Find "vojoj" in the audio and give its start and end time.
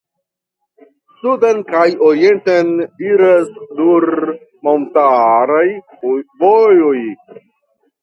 6.11-6.99